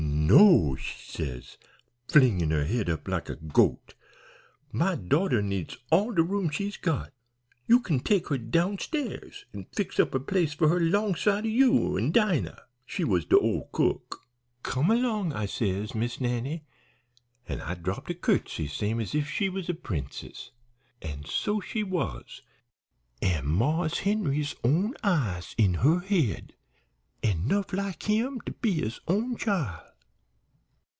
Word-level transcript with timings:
"'No,' 0.33 0.75
she 0.77 0.97
says, 1.11 1.57
flingin' 2.07 2.53
up 2.53 2.59
her 2.59 2.63
head 2.63 3.05
like 3.07 3.27
a 3.27 3.35
goat; 3.35 3.95
'my 4.71 4.95
daughter 4.95 5.41
needs 5.41 5.77
all 5.91 6.13
de 6.13 6.21
room 6.23 6.49
she's 6.49 6.77
got. 6.77 7.11
You 7.67 7.81
kin 7.81 7.99
take 7.99 8.29
her 8.29 8.37
downstairs 8.37 9.43
an' 9.53 9.65
fix 9.73 9.99
up 9.99 10.15
a 10.15 10.21
place 10.21 10.53
for 10.53 10.69
her 10.69 10.79
longside 10.79 11.43
o' 11.43 11.47
you 11.49 11.97
an' 11.97 12.11
Dinah.' 12.13 12.63
She 12.85 13.03
was 13.03 13.25
de 13.25 13.37
old 13.37 13.73
cook. 13.73 14.21
"'Come 14.63 14.87
long,' 14.87 15.33
I 15.33 15.47
says, 15.47 15.93
'Miss 15.93 16.21
Nannie,' 16.21 16.63
an' 17.49 17.59
I 17.59 17.73
dropped 17.75 18.09
a 18.11 18.15
curtsey 18.15 18.67
same's 18.67 19.13
if 19.13 19.29
she 19.29 19.49
was 19.49 19.67
a 19.67 19.73
princess. 19.73 20.51
An' 21.01 21.25
so 21.25 21.59
she 21.59 21.83
was, 21.83 22.41
an' 23.21 23.45
Marse 23.47 23.99
Henry's 23.99 24.55
own 24.63 24.93
eyes 25.03 25.53
in 25.57 25.73
her 25.75 25.99
head, 25.99 26.53
an' 27.21 27.49
'nough 27.49 27.73
like 27.73 28.03
him 28.03 28.39
to 28.45 28.53
be 28.53 28.75
his 28.79 29.01
own 29.09 29.35
chile. 29.35 29.81